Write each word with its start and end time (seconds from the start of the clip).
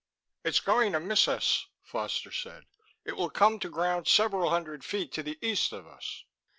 "It's 0.43 0.59
going 0.59 0.93
to 0.93 0.99
miss 0.99 1.27
us," 1.27 1.67
Foster 1.83 2.31
said. 2.31 2.65
"It 3.05 3.15
will 3.15 3.29
come 3.29 3.59
to 3.59 3.69
ground 3.69 4.07
several 4.07 4.49
hundred 4.49 4.83
feet 4.83 5.11
to 5.11 5.21
the 5.21 5.37
east 5.43 5.71
of 5.73 5.85
us." 5.85 6.23